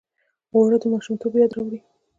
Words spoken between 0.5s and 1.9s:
اوړه د ماشومتوب یاد راوړي